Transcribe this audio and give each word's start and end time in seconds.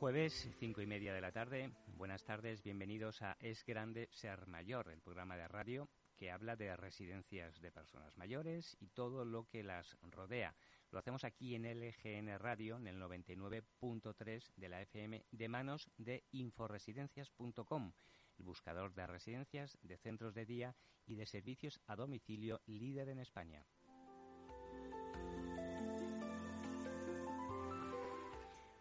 Jueves, 0.00 0.48
cinco 0.58 0.80
y 0.80 0.86
media 0.86 1.14
de 1.14 1.20
la 1.20 1.30
tarde. 1.30 1.70
Buenas 1.86 2.24
tardes, 2.24 2.64
bienvenidos 2.64 3.22
a 3.22 3.36
Es 3.38 3.64
Grande 3.64 4.08
Ser 4.10 4.48
Mayor, 4.48 4.90
el 4.90 5.00
programa 5.00 5.36
de 5.36 5.46
radio 5.46 5.88
que 6.16 6.32
habla 6.32 6.56
de 6.56 6.74
residencias 6.76 7.60
de 7.60 7.70
personas 7.70 8.18
mayores 8.18 8.76
y 8.80 8.88
todo 8.88 9.24
lo 9.24 9.46
que 9.46 9.62
las 9.62 9.96
rodea. 10.02 10.56
Lo 10.92 10.98
hacemos 10.98 11.22
aquí 11.22 11.54
en 11.54 11.62
LGN 11.62 12.36
Radio, 12.38 12.76
en 12.76 12.88
el 12.88 13.00
99.3 13.00 14.52
de 14.56 14.68
la 14.68 14.82
FM, 14.82 15.24
de 15.30 15.48
manos 15.48 15.88
de 15.98 16.24
inforesidencias.com, 16.32 17.92
el 18.38 18.44
buscador 18.44 18.92
de 18.94 19.06
residencias, 19.06 19.78
de 19.82 19.96
centros 19.98 20.34
de 20.34 20.46
día 20.46 20.74
y 21.06 21.14
de 21.14 21.26
servicios 21.26 21.80
a 21.86 21.94
domicilio 21.94 22.60
líder 22.66 23.08
en 23.08 23.20
España. 23.20 23.64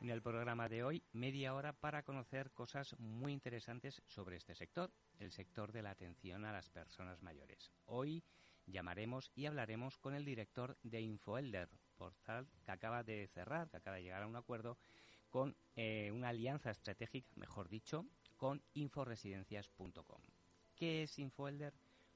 En 0.02 0.10
el 0.10 0.21
programa 0.23 0.68
de 0.68 0.84
hoy, 0.84 1.04
media 1.12 1.54
hora 1.54 1.73
para 1.73 2.04
conocer 2.04 2.52
cosas 2.54 2.98
muy 2.98 3.34
interesantes 3.34 4.02
sobre 4.07 4.38
este 4.38 4.55
sector, 4.55 4.91
el 5.20 5.32
sector 5.32 5.71
de 5.71 5.84
la 5.84 5.91
atención 5.91 6.46
a 6.46 6.54
las 6.54 6.70
personas 6.70 7.21
mayores. 7.21 7.71
Hoy 7.85 8.23
llamaremos 8.66 9.32
y 9.35 9.46
hablaremos 9.46 9.99
con 9.99 10.16
el 10.16 10.26
director 10.26 10.77
de 10.84 11.02
InfoElder, 11.02 11.70
portal 11.99 12.48
que 12.66 12.71
acaba 12.71 13.03
de 13.03 13.27
cerrar, 13.27 13.70
que 13.70 13.77
acaba 13.77 13.98
de 13.98 14.03
llegar 14.03 14.23
a 14.23 14.27
un 14.27 14.38
acuerdo 14.38 14.77
con 15.30 15.55
eh, 15.76 16.12
una 16.12 16.30
alianza 16.30 16.71
estratégica, 16.71 17.27
mejor 17.35 17.70
dicho, 17.70 18.05
con 18.38 18.63
inforesidencias.com. 18.73 20.21
¿Qué 20.76 21.04
es 21.04 21.20
InfoElder? 21.20 21.73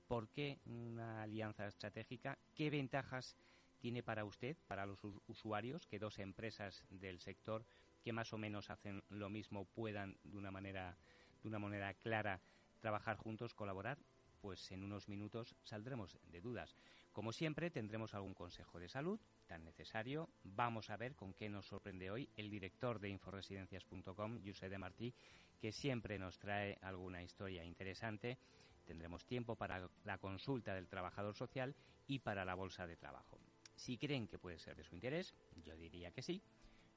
¿Por 0.07 0.29
qué 0.29 0.59
una 0.65 1.21
alianza 1.21 1.67
estratégica? 1.67 2.39
¿Qué 2.55 2.69
ventajas 2.69 3.35
tiene 3.77 4.01
para 4.01 4.23
usted, 4.23 4.55
para 4.67 4.85
los 4.85 4.99
usuarios, 5.27 5.85
que 5.85 5.99
dos 5.99 6.17
empresas 6.19 6.85
del 6.89 7.19
sector 7.19 7.65
que 8.01 8.13
más 8.13 8.31
o 8.33 8.37
menos 8.37 8.69
hacen 8.69 9.03
lo 9.09 9.29
mismo 9.29 9.65
puedan 9.65 10.17
de 10.23 10.37
una 10.37 10.51
manera, 10.51 10.97
de 11.41 11.49
una 11.49 11.59
manera 11.59 11.93
clara 11.93 12.41
trabajar 12.79 13.17
juntos, 13.17 13.53
colaborar? 13.53 13.97
Pues 14.41 14.71
en 14.71 14.83
unos 14.83 15.07
minutos 15.09 15.55
saldremos 15.63 16.17
de 16.23 16.41
dudas. 16.41 16.75
Como 17.11 17.31
siempre, 17.31 17.69
tendremos 17.69 18.13
algún 18.13 18.33
consejo 18.33 18.79
de 18.79 18.89
salud 18.89 19.19
tan 19.53 19.65
necesario. 19.65 20.29
Vamos 20.43 20.89
a 20.89 20.97
ver 20.97 21.15
con 21.15 21.31
qué 21.35 21.47
nos 21.47 21.67
sorprende 21.67 22.09
hoy 22.09 22.27
el 22.37 22.49
director 22.49 22.99
de 22.99 23.09
inforesidencias.com, 23.09 24.39
José 24.43 24.67
de 24.67 24.79
Martí, 24.79 25.13
que 25.61 25.71
siempre 25.71 26.17
nos 26.17 26.39
trae 26.39 26.79
alguna 26.81 27.21
historia 27.21 27.63
interesante. 27.63 28.39
Tendremos 28.83 29.27
tiempo 29.27 29.55
para 29.55 29.87
la 30.05 30.17
consulta 30.17 30.73
del 30.73 30.87
trabajador 30.87 31.35
social 31.35 31.75
y 32.07 32.17
para 32.17 32.45
la 32.45 32.55
bolsa 32.55 32.87
de 32.87 32.95
trabajo. 32.95 33.39
Si 33.75 33.99
creen 33.99 34.27
que 34.27 34.39
puede 34.39 34.57
ser 34.57 34.75
de 34.75 34.85
su 34.85 34.95
interés, 34.95 35.35
yo 35.63 35.77
diría 35.77 36.09
que 36.09 36.23
sí. 36.23 36.41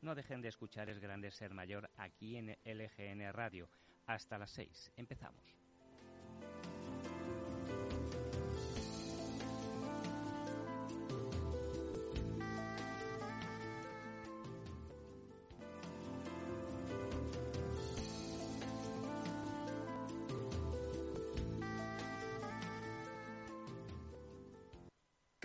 No 0.00 0.14
dejen 0.14 0.40
de 0.40 0.48
escuchar 0.48 0.88
Es 0.88 0.98
Grande 0.98 1.30
Ser 1.30 1.52
Mayor 1.52 1.90
aquí 1.98 2.38
en 2.38 2.56
LGN 2.64 3.34
Radio. 3.34 3.68
Hasta 4.06 4.38
las 4.38 4.50
6. 4.52 4.92
Empezamos. 4.96 5.65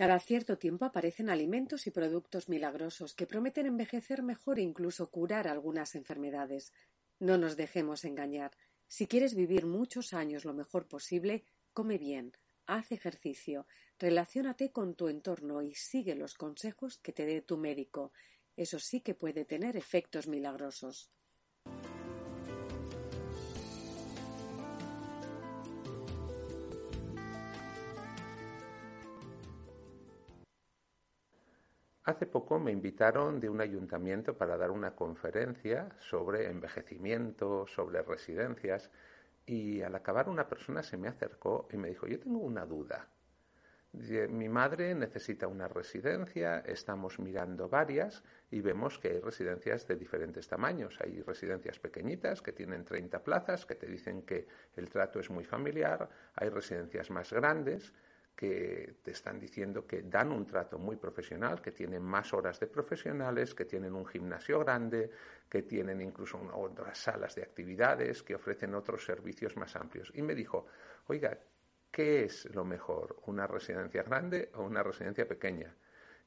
Cada 0.02 0.18
cierto 0.18 0.58
tiempo 0.58 0.84
aparecen 0.84 1.30
alimentos 1.30 1.86
y 1.86 1.92
productos 1.92 2.48
milagrosos 2.48 3.14
que 3.14 3.28
prometen 3.28 3.66
envejecer 3.66 4.24
mejor 4.24 4.58
e 4.58 4.62
incluso 4.62 5.12
curar 5.12 5.46
algunas 5.46 5.94
enfermedades. 5.94 6.72
No 7.20 7.38
nos 7.38 7.56
dejemos 7.56 8.04
engañar. 8.04 8.50
Si 8.88 9.06
quieres 9.06 9.36
vivir 9.36 9.64
muchos 9.64 10.12
años 10.12 10.44
lo 10.44 10.54
mejor 10.54 10.88
posible, 10.88 11.44
come 11.72 11.98
bien, 11.98 12.32
haz 12.66 12.90
ejercicio, 12.90 13.68
relaciónate 13.96 14.72
con 14.72 14.96
tu 14.96 15.06
entorno 15.06 15.62
y 15.62 15.72
sigue 15.76 16.16
los 16.16 16.34
consejos 16.34 16.98
que 16.98 17.12
te 17.12 17.24
dé 17.24 17.40
tu 17.40 17.56
médico. 17.56 18.12
Eso 18.56 18.80
sí 18.80 19.02
que 19.02 19.14
puede 19.14 19.44
tener 19.44 19.76
efectos 19.76 20.26
milagrosos. 20.26 21.12
Hace 32.04 32.26
poco 32.26 32.58
me 32.58 32.72
invitaron 32.72 33.38
de 33.38 33.48
un 33.48 33.60
ayuntamiento 33.60 34.36
para 34.36 34.56
dar 34.56 34.72
una 34.72 34.96
conferencia 34.96 35.88
sobre 36.00 36.50
envejecimiento, 36.50 37.64
sobre 37.68 38.02
residencias, 38.02 38.90
y 39.46 39.82
al 39.82 39.94
acabar 39.94 40.28
una 40.28 40.48
persona 40.48 40.82
se 40.82 40.96
me 40.96 41.06
acercó 41.06 41.68
y 41.70 41.76
me 41.76 41.88
dijo, 41.88 42.08
yo 42.08 42.18
tengo 42.18 42.40
una 42.40 42.66
duda. 42.66 43.08
Mi 43.92 44.48
madre 44.48 44.94
necesita 44.94 45.46
una 45.46 45.68
residencia, 45.68 46.60
estamos 46.60 47.20
mirando 47.20 47.68
varias 47.68 48.24
y 48.50 48.62
vemos 48.62 48.98
que 48.98 49.08
hay 49.08 49.20
residencias 49.20 49.86
de 49.86 49.96
diferentes 49.96 50.48
tamaños. 50.48 50.98
Hay 51.04 51.20
residencias 51.20 51.78
pequeñitas 51.78 52.40
que 52.42 52.52
tienen 52.52 52.84
30 52.84 53.22
plazas, 53.22 53.66
que 53.66 53.74
te 53.74 53.86
dicen 53.86 54.22
que 54.22 54.48
el 54.76 54.88
trato 54.88 55.20
es 55.20 55.30
muy 55.30 55.44
familiar, 55.44 56.08
hay 56.34 56.48
residencias 56.48 57.10
más 57.10 57.32
grandes 57.32 57.92
que 58.34 58.96
te 59.02 59.10
están 59.10 59.38
diciendo 59.38 59.86
que 59.86 60.02
dan 60.02 60.32
un 60.32 60.46
trato 60.46 60.78
muy 60.78 60.96
profesional, 60.96 61.60
que 61.60 61.72
tienen 61.72 62.02
más 62.02 62.32
horas 62.32 62.58
de 62.60 62.66
profesionales, 62.66 63.54
que 63.54 63.64
tienen 63.64 63.94
un 63.94 64.06
gimnasio 64.06 64.58
grande, 64.60 65.10
que 65.48 65.62
tienen 65.62 66.00
incluso 66.00 66.40
otras 66.54 66.98
salas 66.98 67.34
de 67.34 67.42
actividades, 67.42 68.22
que 68.22 68.34
ofrecen 68.34 68.74
otros 68.74 69.04
servicios 69.04 69.56
más 69.56 69.76
amplios. 69.76 70.10
Y 70.14 70.22
me 70.22 70.34
dijo, 70.34 70.66
oiga, 71.06 71.38
¿qué 71.90 72.24
es 72.24 72.46
lo 72.54 72.64
mejor? 72.64 73.16
¿Una 73.26 73.46
residencia 73.46 74.02
grande 74.02 74.50
o 74.54 74.62
una 74.64 74.82
residencia 74.82 75.28
pequeña? 75.28 75.76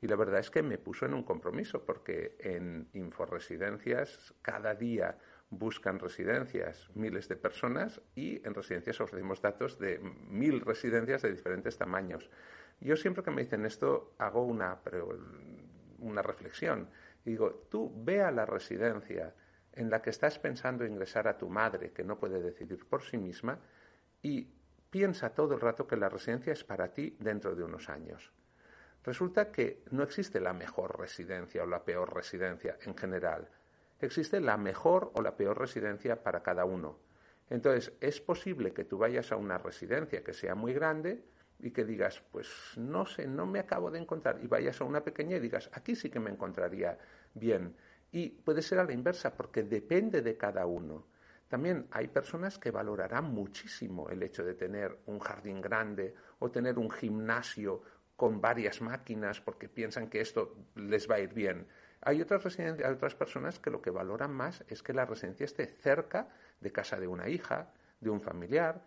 Y 0.02 0.08
la 0.08 0.16
verdad 0.16 0.40
es 0.40 0.52
que 0.52 0.62
me 0.62 0.78
puso 0.78 1.06
en 1.06 1.14
un 1.14 1.24
compromiso, 1.24 1.84
porque 1.84 2.36
en 2.40 2.90
Inforesidencias 2.94 4.34
cada 4.42 4.76
día 4.76 5.18
buscan 5.58 6.00
residencias 6.00 6.90
miles 6.96 7.28
de 7.28 7.36
personas 7.36 8.02
y 8.16 8.46
en 8.46 8.54
residencias 8.54 9.02
ofrecemos 9.02 9.42
datos 9.42 9.80
de 9.80 10.00
mil 10.00 10.62
residencias 10.62 11.22
de 11.22 11.32
diferentes 11.32 11.78
tamaños. 11.78 12.30
Yo 12.80 12.96
siempre 12.96 13.24
que 13.24 13.32
me 13.32 13.44
dicen 13.44 13.66
esto 13.66 14.16
hago 14.18 14.44
una, 14.44 14.80
una 16.00 16.22
reflexión. 16.22 16.90
digo, 17.24 17.68
tú 17.70 17.92
ve 18.04 18.22
a 18.22 18.32
la 18.32 18.46
residencia 18.46 19.34
en 19.74 19.90
la 19.90 20.02
que 20.02 20.10
estás 20.10 20.40
pensando 20.40 20.86
ingresar 20.86 21.28
a 21.28 21.38
tu 21.38 21.50
madre, 21.50 21.92
que 21.92 22.04
no 22.04 22.18
puede 22.18 22.42
decidir 22.42 22.86
por 22.86 23.04
sí 23.04 23.18
misma, 23.18 23.60
y 24.22 24.48
piensa 24.90 25.32
todo 25.32 25.56
el 25.56 25.62
rato 25.62 25.86
que 25.86 25.98
la 25.98 26.10
residencia 26.10 26.54
es 26.54 26.64
para 26.64 26.94
ti 26.94 27.18
dentro 27.20 27.56
de 27.56 27.64
unos 27.64 27.90
años. 27.90 28.32
Resulta 29.04 29.52
que 29.52 29.84
no 29.92 30.04
existe 30.04 30.40
la 30.40 30.54
mejor 30.54 31.00
residencia 31.00 31.64
o 31.64 31.68
la 31.68 31.84
peor 31.84 32.14
residencia 32.14 32.78
en 32.82 32.96
general 32.96 33.50
existe 34.00 34.40
la 34.40 34.58
mejor 34.58 35.12
o 35.14 35.22
la 35.22 35.36
peor 35.36 35.60
residencia 35.60 36.22
para 36.24 36.44
cada 36.44 36.66
uno. 36.66 37.00
Entonces, 37.50 37.94
es 38.02 38.22
posible 38.22 38.74
que 38.74 38.86
tú 38.86 38.98
vayas 38.98 39.32
a 39.32 39.38
una 39.38 39.58
residencia 39.58 40.24
que 40.24 40.34
sea 40.34 40.56
muy 40.56 40.74
grande 40.74 41.24
y 41.60 41.72
que 41.72 41.86
digas, 41.86 42.24
pues 42.32 42.50
no 42.76 43.06
sé, 43.06 43.28
no 43.28 43.46
me 43.46 43.60
acabo 43.60 43.92
de 43.92 44.00
encontrar, 44.00 44.40
y 44.44 44.48
vayas 44.48 44.82
a 44.82 44.84
una 44.84 45.04
pequeña 45.04 45.38
y 45.38 45.40
digas, 45.40 45.70
aquí 45.74 45.96
sí 45.96 46.10
que 46.10 46.20
me 46.20 46.32
encontraría 46.32 46.98
bien. 47.34 47.76
Y 48.12 48.30
puede 48.30 48.62
ser 48.62 48.80
a 48.80 48.84
la 48.84 48.94
inversa, 48.94 49.36
porque 49.36 49.64
depende 49.64 50.22
de 50.22 50.38
cada 50.38 50.66
uno. 50.66 51.08
También 51.48 51.88
hay 51.92 52.08
personas 52.08 52.58
que 52.58 52.72
valorarán 52.72 53.26
muchísimo 53.26 54.10
el 54.10 54.24
hecho 54.24 54.44
de 54.44 54.56
tener 54.56 55.00
un 55.06 55.20
jardín 55.20 55.62
grande 55.62 56.16
o 56.40 56.50
tener 56.50 56.78
un 56.80 56.90
gimnasio 56.90 57.82
con 58.16 58.42
varias 58.42 58.82
máquinas 58.82 59.42
porque 59.42 59.70
piensan 59.70 60.10
que 60.10 60.22
esto 60.22 60.56
les 60.76 61.10
va 61.10 61.16
a 61.16 61.20
ir 61.20 61.34
bien. 61.34 61.68
Hay 62.08 62.22
otras, 62.22 62.46
otras 62.46 63.16
personas 63.16 63.58
que 63.58 63.72
lo 63.72 63.82
que 63.82 63.90
valoran 63.90 64.32
más 64.32 64.64
es 64.68 64.84
que 64.84 64.94
la 64.94 65.06
residencia 65.06 65.46
esté 65.46 65.66
cerca 65.66 66.30
de 66.62 66.72
casa 66.72 67.00
de 67.00 67.08
una 67.08 67.28
hija, 67.28 67.74
de 68.00 68.12
un 68.12 68.22
familiar. 68.22 68.80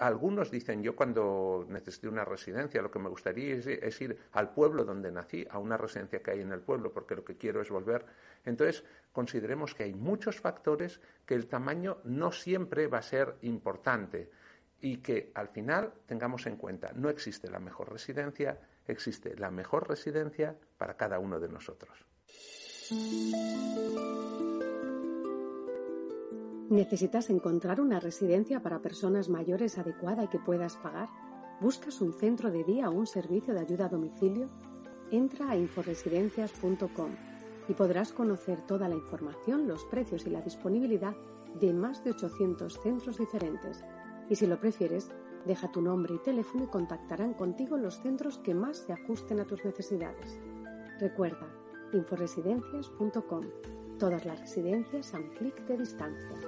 Algunos 0.00 0.50
dicen, 0.50 0.82
yo 0.82 0.96
cuando 0.96 1.66
necesite 1.68 2.08
una 2.08 2.24
residencia, 2.24 2.80
lo 2.80 2.90
que 2.90 3.00
me 3.00 3.10
gustaría 3.10 3.54
es, 3.54 4.00
ir 4.00 4.18
al 4.32 4.54
pueblo 4.54 4.86
donde 4.86 5.12
nací, 5.12 5.46
a 5.50 5.58
una 5.58 5.76
residencia 5.76 6.22
que 6.22 6.30
hay 6.30 6.40
en 6.40 6.50
el 6.52 6.62
pueblo, 6.62 6.90
porque 6.90 7.16
lo 7.16 7.22
que 7.22 7.36
quiero 7.36 7.60
es 7.60 7.68
volver. 7.68 8.06
Entonces, 8.46 8.82
consideremos 9.12 9.74
que 9.74 9.82
hay 9.82 9.92
muchos 9.92 10.40
factores 10.40 11.02
que 11.26 11.34
el 11.34 11.48
tamaño 11.48 11.98
no 12.04 12.32
siempre 12.32 12.86
va 12.86 12.98
a 12.98 13.02
ser 13.02 13.36
importante 13.42 14.30
y 14.80 14.98
que 14.98 15.32
al 15.34 15.48
final 15.48 15.92
tengamos 16.06 16.46
en 16.46 16.56
cuenta, 16.56 16.92
no 16.94 17.10
existe 17.10 17.50
la 17.50 17.58
mejor 17.58 17.92
residencia, 17.92 18.58
existe 18.86 19.36
la 19.36 19.50
mejor 19.50 19.86
residencia 19.86 20.56
para 20.78 20.96
cada 20.96 21.18
uno 21.18 21.38
de 21.38 21.48
nosotros. 21.48 22.07
¿Necesitas 26.70 27.28
encontrar 27.28 27.80
una 27.80 28.00
residencia 28.00 28.62
para 28.62 28.80
personas 28.80 29.28
mayores 29.28 29.78
adecuada 29.78 30.24
y 30.24 30.28
que 30.28 30.38
puedas 30.38 30.76
pagar? 30.76 31.08
¿Buscas 31.60 32.00
un 32.00 32.12
centro 32.14 32.50
de 32.50 32.64
día 32.64 32.88
o 32.88 32.92
un 32.92 33.06
servicio 33.06 33.52
de 33.52 33.60
ayuda 33.60 33.86
a 33.86 33.88
domicilio? 33.88 34.48
Entra 35.10 35.50
a 35.50 35.56
inforesidencias.com 35.56 37.10
y 37.68 37.74
podrás 37.74 38.12
conocer 38.12 38.62
toda 38.66 38.88
la 38.88 38.94
información, 38.94 39.68
los 39.68 39.84
precios 39.84 40.26
y 40.26 40.30
la 40.30 40.40
disponibilidad 40.40 41.14
de 41.60 41.74
más 41.74 42.02
de 42.04 42.12
800 42.12 42.80
centros 42.82 43.18
diferentes. 43.18 43.84
Y 44.30 44.36
si 44.36 44.46
lo 44.46 44.58
prefieres, 44.58 45.10
deja 45.46 45.70
tu 45.70 45.82
nombre 45.82 46.14
y 46.14 46.18
teléfono 46.18 46.64
y 46.64 46.68
contactarán 46.68 47.34
contigo 47.34 47.76
los 47.76 48.00
centros 48.00 48.38
que 48.38 48.54
más 48.54 48.78
se 48.78 48.92
ajusten 48.92 49.40
a 49.40 49.44
tus 49.44 49.64
necesidades. 49.64 50.38
Recuerda, 51.00 51.48
inforesidencias.com. 51.92 53.44
Todas 53.98 54.24
las 54.24 54.40
residencias 54.40 55.14
a 55.14 55.18
un 55.18 55.28
clic 55.30 55.56
de 55.66 55.78
distancia. 55.78 56.38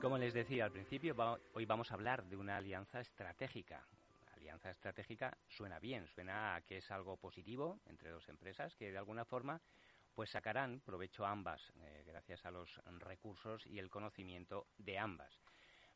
como 0.00 0.18
les 0.18 0.34
decía 0.34 0.64
al 0.64 0.72
principio, 0.72 1.14
hoy 1.52 1.66
vamos 1.66 1.90
a 1.90 1.94
hablar 1.94 2.24
de 2.24 2.36
una 2.36 2.56
alianza 2.56 3.00
estratégica. 3.00 3.86
Alianza 4.50 4.70
estratégica 4.70 5.38
suena 5.46 5.78
bien, 5.78 6.08
suena 6.08 6.56
a 6.56 6.60
que 6.62 6.78
es 6.78 6.90
algo 6.90 7.16
positivo 7.16 7.78
entre 7.86 8.10
dos 8.10 8.28
empresas 8.28 8.74
que 8.74 8.90
de 8.90 8.98
alguna 8.98 9.24
forma 9.24 9.60
pues 10.12 10.30
sacarán 10.30 10.80
provecho 10.80 11.24
ambas 11.24 11.72
eh, 11.76 12.02
gracias 12.04 12.44
a 12.44 12.50
los 12.50 12.80
recursos 12.98 13.64
y 13.66 13.78
el 13.78 13.88
conocimiento 13.88 14.66
de 14.76 14.98
ambas. 14.98 15.38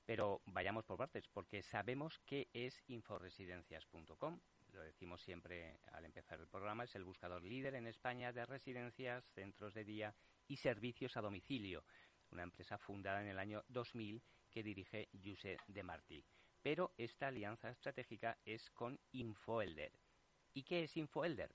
Pero 0.06 0.41
vayamos 0.47 0.85
por 0.85 0.99
partes, 0.99 1.27
porque 1.29 1.62
sabemos 1.62 2.21
que 2.27 2.49
es 2.53 2.81
inforesidencias.com. 2.87 4.39
Lo 4.73 4.83
decimos 4.83 5.21
siempre 5.23 5.81
al 5.91 6.05
empezar 6.05 6.39
el 6.39 6.47
programa, 6.47 6.85
es 6.85 6.95
el 6.95 7.05
buscador 7.05 7.43
líder 7.43 7.75
en 7.75 7.89
España 7.89 8.33
de 8.33 8.47
residencias, 8.47 9.25
centros 9.35 9.75
de 9.75 9.85
día 9.85 10.15
y 10.47 10.57
servicios 10.59 11.17
a 11.17 11.23
domicilio 11.23 11.83
una 12.31 12.43
empresa 12.43 12.79
fundada 12.79 13.23
en 13.23 13.29
el 13.29 13.39
año 13.39 13.65
2000 13.69 14.23
que 14.50 14.62
dirige 14.62 15.09
Juse 15.23 15.57
de 15.67 15.83
Martí. 15.83 16.25
Pero 16.64 16.94
esta 16.96 17.26
alianza 17.26 17.69
estratégica 17.69 18.38
es 18.46 18.70
con 18.70 18.99
Infoelder. 19.12 19.93
¿Y 20.55 20.62
qué 20.62 20.84
es 20.84 20.96
Infoelder? 20.96 21.55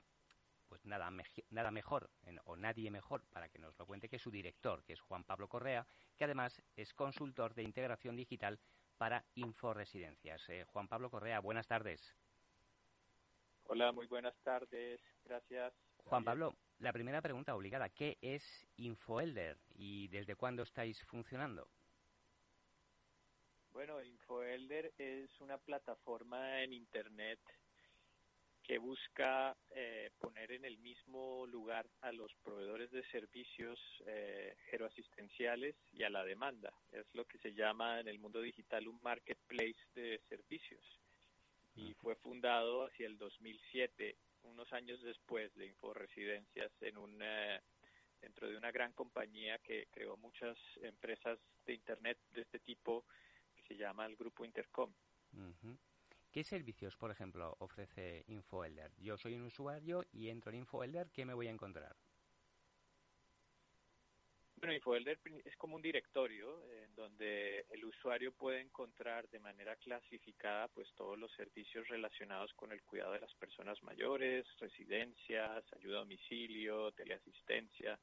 Pues 0.68 0.86
nada, 0.86 1.12
nada 1.50 1.72
mejor 1.72 2.12
o 2.44 2.56
nadie 2.56 2.92
mejor 2.92 3.24
para 3.32 3.50
que 3.50 3.58
nos 3.58 3.76
lo 3.80 3.88
cuente 3.88 4.08
que 4.08 4.20
su 4.20 4.30
director, 4.30 4.84
que 4.84 4.94
es 4.94 5.02
Juan 5.02 5.24
Pablo 5.24 5.48
Correa, 5.48 5.88
que 6.16 6.26
además 6.26 6.62
es 6.76 6.94
consultor 6.94 7.56
de 7.56 7.64
integración 7.64 8.16
digital 8.16 8.60
para 8.98 9.26
Inforesidencias. 9.34 10.48
Eh, 10.48 10.64
Juan 10.66 10.88
Pablo 10.88 11.10
Correa, 11.10 11.40
buenas 11.40 11.66
tardes. 11.66 12.16
Hola, 13.64 13.92
muy 13.92 14.06
buenas 14.06 14.38
tardes. 14.44 15.02
Gracias. 15.24 15.74
Juan 16.04 16.24
Pablo, 16.24 16.56
la 16.78 16.94
primera 16.94 17.24
pregunta 17.24 17.56
obligada, 17.56 17.90
¿qué 17.90 18.20
es 18.22 18.44
InfoElder 18.78 19.58
y 19.74 20.08
desde 20.10 20.36
cuándo 20.36 20.62
estáis 20.62 21.04
funcionando? 21.06 21.68
Bueno, 23.80 24.04
InfoElder 24.04 24.92
es 24.98 25.30
una 25.40 25.58
plataforma 25.58 26.62
en 26.62 26.74
Internet 26.74 27.40
que 28.62 28.78
busca 28.78 29.56
eh, 29.70 30.12
poner 30.20 30.52
en 30.52 30.66
el 30.66 30.78
mismo 30.80 31.48
lugar 31.48 31.88
a 32.02 32.12
los 32.12 32.30
proveedores 32.44 32.92
de 32.92 33.06
servicios 33.06 33.80
eh, 34.06 34.54
geroasistenciales 34.70 35.78
y 35.94 36.04
a 36.04 36.10
la 36.10 36.26
demanda. 36.26 36.74
Es 36.92 37.06
lo 37.14 37.24
que 37.24 37.38
se 37.38 37.54
llama 37.54 38.02
en 38.02 38.10
el 38.10 38.20
mundo 38.20 38.42
digital 38.42 38.86
un 38.86 39.00
marketplace 39.02 39.80
de 39.96 40.20
servicios. 40.28 40.84
Y 41.74 41.94
fue 41.94 42.18
fundado 42.18 42.86
hacia 42.86 43.08
el 43.08 43.18
2007 43.18 44.18
unos 44.44 44.74
años 44.74 45.02
después 45.02 45.56
de 45.56 45.68
Inforesidencias 45.68 46.74
en 46.82 46.98
un, 46.98 47.18
dentro 48.20 48.50
de 48.50 48.58
una 48.58 48.74
gran 48.74 48.92
compañía 48.92 49.58
que 49.60 49.88
creó 49.90 50.18
muchas 50.18 50.58
empresas 50.82 51.40
de 51.66 51.76
Internet 51.76 52.18
de 52.34 52.42
este 52.42 52.60
tipo 52.60 53.06
se 53.70 53.78
llama 53.78 54.06
el 54.08 54.16
Grupo 54.16 54.44
Intercom. 54.44 54.92
¿Qué 56.32 56.44
servicios, 56.44 56.96
por 56.98 57.12
ejemplo, 57.12 57.56
ofrece 57.60 58.24
InfoElder? 58.28 58.92
Yo 58.98 59.18
soy 59.18 59.36
un 59.36 59.44
usuario 59.44 60.04
y 60.12 60.30
entro 60.30 60.52
en 60.52 60.60
InfoElder, 60.60 61.12
¿qué 61.12 61.24
me 61.26 61.34
voy 61.34 61.48
a 61.48 61.52
encontrar? 61.52 61.96
Bueno, 64.56 64.74
InfoElder 64.74 65.20
es 65.46 65.56
como 65.56 65.76
un 65.76 65.82
directorio 65.82 66.70
en 66.84 66.94
donde 66.94 67.66
el 67.70 67.86
usuario 67.86 68.34
puede 68.34 68.60
encontrar 68.60 69.30
de 69.30 69.40
manera 69.40 69.76
clasificada 69.78 70.68
pues 70.68 70.92
todos 70.96 71.18
los 71.18 71.32
servicios 71.34 71.88
relacionados 71.88 72.54
con 72.56 72.72
el 72.72 72.82
cuidado 72.84 73.14
de 73.14 73.22
las 73.22 73.34
personas 73.36 73.82
mayores, 73.84 74.46
residencias, 74.60 75.64
ayuda 75.74 75.98
a 75.98 76.00
domicilio, 76.00 76.92
teleasistencia 76.92 77.98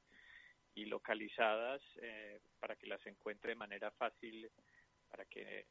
y 0.74 0.86
localizadas 0.86 1.82
eh, 1.96 2.40
para 2.58 2.76
que 2.76 2.86
las 2.86 3.04
encuentre 3.06 3.50
de 3.50 3.56
manera 3.56 3.90
fácil, 3.90 4.50
para 5.10 5.24
que 5.26 5.66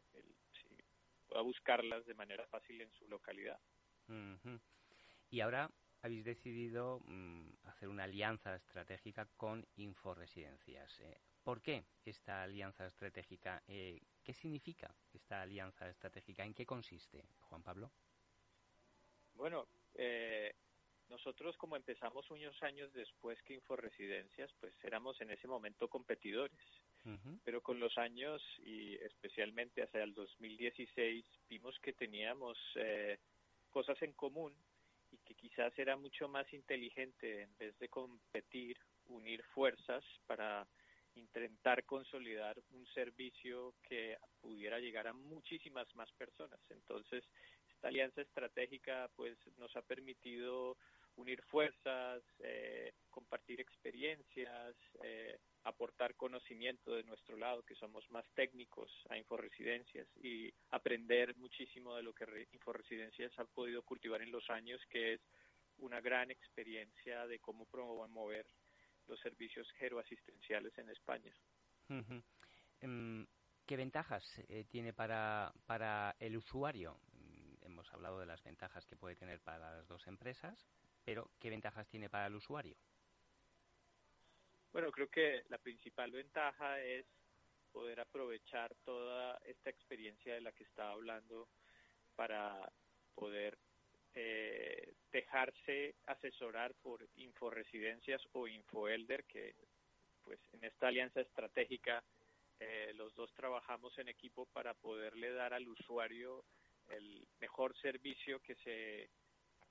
pueda 1.28 1.42
buscarlas 1.42 2.06
de 2.06 2.14
manera 2.14 2.46
fácil 2.48 2.82
en 2.82 2.92
su 2.94 3.08
localidad. 3.08 3.60
Y 5.30 5.40
ahora 5.42 5.70
habéis 6.02 6.24
decidido 6.24 7.00
mm, 7.06 7.50
hacer 7.64 7.90
una 7.90 8.04
alianza 8.04 8.56
estratégica 8.56 9.28
con 9.38 9.66
Inforesidencias. 9.76 11.00
Eh, 11.00 11.20
¿Por 11.44 11.62
qué 11.62 11.86
esta 12.06 12.44
alianza 12.44 12.86
estratégica? 12.86 13.62
Eh, 13.68 14.00
¿Qué 14.24 14.34
significa 14.34 14.96
esta 15.14 15.42
alianza 15.42 15.90
estratégica? 15.90 16.44
¿En 16.44 16.54
qué 16.54 16.66
consiste, 16.66 17.28
Juan 17.42 17.64
Pablo? 17.64 17.92
Bueno, 19.34 19.68
eh, 19.96 20.56
nosotros 21.10 21.56
como 21.58 21.76
empezamos 21.76 22.30
unos 22.32 22.62
años 22.64 22.92
después 22.94 23.42
que 23.44 23.54
Inforesidencias, 23.54 24.52
pues 24.60 24.74
éramos 24.84 25.20
en 25.22 25.32
ese 25.32 25.48
momento 25.48 25.88
competidores. 25.88 26.60
Pero 27.44 27.62
con 27.62 27.80
los 27.80 27.96
años 28.00 28.42
y 28.66 28.96
especialmente 28.96 29.84
hacia 29.84 30.02
el 30.02 30.16
2016 30.16 31.24
vimos 31.48 31.78
que 31.80 31.94
teníamos 31.94 32.58
cosas 33.70 34.02
en 34.02 34.14
común 34.14 34.56
y 35.12 35.18
que 35.20 35.36
quizás 35.36 35.78
era 35.78 35.96
mucho 35.96 36.28
más 36.28 36.52
inteligente 36.52 37.44
en 37.44 37.56
vez 37.58 37.78
de 37.78 37.90
competir, 37.90 38.78
unir 39.08 39.44
fuerzas 39.54 40.04
para 40.26 40.68
intentar 41.14 41.86
consolidar 41.86 42.60
un 42.72 42.88
servicio 42.88 43.76
que 43.84 44.18
pudiera 44.42 44.80
llegar 44.80 45.08
a 45.08 45.14
muchísimas 45.14 45.88
más 45.96 46.12
personas. 46.14 46.60
Entonces, 46.72 47.24
esta 47.76 47.90
alianza 47.90 48.22
estratégica 48.22 49.10
pues 49.16 49.38
nos 49.58 49.76
ha 49.76 49.84
permitido 49.84 50.76
unir 51.18 51.42
fuerzas, 51.44 52.22
eh, 52.40 52.94
compartir 53.10 53.62
experiencias, 53.62 54.76
eh, 55.04 55.38
aportar 55.64 56.16
conocimiento 56.16 56.94
de 56.94 57.04
nuestro 57.04 57.38
lado, 57.38 57.64
que 57.64 57.76
somos 57.76 58.10
más 58.12 58.26
técnicos 58.34 58.92
a 59.10 59.18
Inforesidencias, 59.18 60.08
y 60.18 60.54
aprender 60.72 61.36
muchísimo 61.38 61.96
de 61.96 62.04
lo 62.04 62.14
que 62.14 62.48
Inforesidencias 62.52 63.32
ha 63.40 63.46
podido 63.46 63.82
cultivar 63.84 64.22
en 64.22 64.32
los 64.32 64.50
años, 64.50 64.82
que 64.90 65.14
es 65.14 65.22
una 65.78 66.02
gran 66.02 66.32
experiencia 66.32 67.28
de 67.28 67.40
cómo 67.40 67.66
promover 67.66 68.46
los 69.08 69.20
servicios 69.20 69.70
geroasistenciales 69.78 70.78
en 70.78 70.90
España. 70.90 71.34
Em, 72.82 73.26
¿Qué 73.66 73.78
ventajas 73.78 74.24
eh, 74.48 74.66
tiene 74.70 74.94
para, 74.94 75.52
para 75.66 76.16
el 76.20 76.38
usuario? 76.38 77.00
Hemos 77.62 77.92
hablado 77.94 78.20
de 78.20 78.28
las 78.28 78.44
ventajas 78.44 78.86
que 78.86 78.96
puede 78.96 79.16
tener 79.16 79.42
para 79.42 79.78
las 79.78 79.88
dos 79.88 80.06
empresas, 80.08 80.68
pero 81.06 81.30
¿qué 81.40 81.50
ventajas 81.50 81.88
tiene 81.88 82.10
para 82.10 82.28
el 82.28 82.36
usuario? 82.36 82.76
Bueno, 84.74 84.92
creo 84.92 85.08
que 85.08 85.44
la 85.50 85.58
principal 85.60 86.12
ventaja 86.12 86.82
es 86.82 87.06
poder 87.72 88.00
aprovechar 88.00 88.76
toda 88.84 89.40
esta 89.46 89.70
experiencia 89.70 90.34
de 90.34 90.42
la 90.42 90.52
que 90.52 90.64
estaba 90.64 90.92
hablando 90.92 91.48
para 92.16 92.72
poder 93.14 93.58
eh, 94.16 94.94
dejarse 95.12 95.96
asesorar 96.08 96.74
por 96.82 97.08
Inforesidencias 97.18 98.22
o 98.34 98.48
Infoelder, 98.48 99.24
que 99.26 99.56
pues 100.24 100.40
en 100.54 100.64
esta 100.64 100.88
alianza 100.88 101.22
estratégica 101.22 102.04
eh, 102.60 102.94
los 102.96 103.14
dos 103.16 103.32
trabajamos 103.34 103.98
en 104.00 104.08
equipo 104.08 104.46
para 104.48 104.74
poderle 104.74 105.32
dar 105.32 105.54
al 105.54 105.68
usuario 105.68 106.46
el 106.88 107.28
mejor 107.40 107.76
servicio 107.78 108.40
que 108.40 108.56
se 108.56 109.10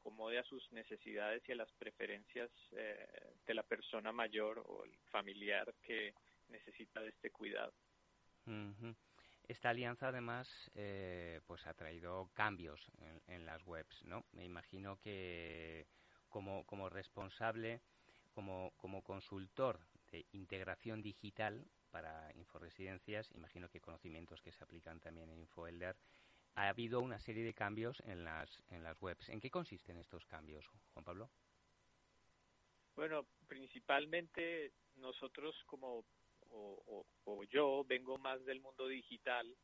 acomode 0.04 0.38
a 0.38 0.44
sus 0.44 0.70
necesidades 0.72 1.42
y 1.48 1.52
a 1.52 1.56
las 1.56 1.72
preferencias 1.72 2.50
eh, 2.72 3.34
de 3.46 3.54
la 3.54 3.62
persona 3.62 4.12
mayor 4.12 4.62
o 4.66 4.84
el 4.84 4.94
familiar 5.10 5.74
que 5.82 6.12
necesita 6.48 7.00
de 7.00 7.08
este 7.08 7.30
cuidado. 7.30 7.72
Esta 9.48 9.70
alianza 9.70 10.08
además 10.08 10.46
eh, 10.74 11.40
pues 11.46 11.66
ha 11.66 11.72
traído 11.72 12.28
cambios 12.34 12.80
en, 13.28 13.46
las 13.46 13.66
webs, 13.66 14.04
¿no? 14.04 14.26
Me 14.32 14.44
imagino 14.44 14.98
que 15.00 15.86
como, 16.28 16.66
como 16.66 16.90
responsable, 16.90 17.80
como, 18.34 18.72
como 18.76 19.02
consultor 19.02 19.80
de 20.12 20.26
integración 20.32 21.00
digital, 21.00 21.64
para 21.90 22.30
Inforesidencias, 22.34 23.30
imagino 23.36 23.70
que 23.70 23.80
conocimientos 23.80 24.42
que 24.42 24.50
se 24.52 24.64
aplican 24.64 24.98
también 25.00 25.30
en 25.30 25.38
InfoElder, 25.38 25.96
ha 26.54 26.68
habido 26.68 27.00
una 27.00 27.18
serie 27.18 27.44
de 27.44 27.54
cambios 27.54 28.00
en 28.06 28.24
las, 28.24 28.48
en 28.70 28.82
las 28.82 29.00
webs. 29.00 29.28
¿En 29.28 29.40
qué 29.40 29.50
consisten 29.50 29.98
estos 29.98 30.24
cambios, 30.26 30.66
Juan 30.92 31.04
Pablo? 31.04 31.30
Bueno, 32.94 33.26
principalmente 33.48 34.72
nosotros 34.96 35.56
como, 35.66 36.04
o, 36.50 37.44
yo 37.50 37.84
vengo 37.84 38.18
más 38.18 38.44
del 38.44 38.60
mundo 38.60 38.86
digital, 38.86 39.56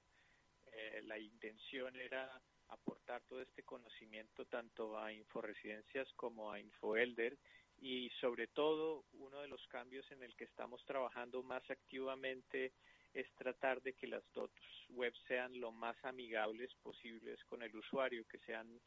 eh, 0.73 1.00
la 1.04 1.18
intención 1.18 1.94
era 1.97 2.40
aportar 2.68 3.23
todo 3.23 3.40
este 3.40 3.62
conocimiento 3.62 4.44
tanto 4.47 4.99
a 4.99 5.12
Inforesidencias 5.12 6.12
como 6.14 6.52
a 6.52 6.61
InfoElder 6.61 7.37
y 7.78 8.11
sobre 8.20 8.49
todo 8.49 9.04
uno 9.12 9.40
de 9.40 9.49
los 9.49 9.66
cambios 9.68 10.09
en 10.12 10.23
el 10.23 10.35
que 10.37 10.44
estamos 10.44 10.85
trabajando 10.85 11.42
más 11.42 11.68
activamente 11.70 12.73
es 13.14 13.31
tratar 13.35 13.83
de 13.83 13.93
que 13.95 14.07
las 14.07 14.23
dos 14.33 14.50
web 14.90 15.12
sean 15.26 15.59
lo 15.61 15.73
más 15.73 15.97
amigables 16.05 16.75
posibles 16.83 17.43
con 17.45 17.62
el 17.62 17.75
usuario, 17.75 18.26
que 18.26 18.38
sean 18.40 18.81